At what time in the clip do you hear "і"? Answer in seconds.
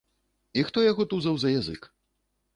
0.61-0.63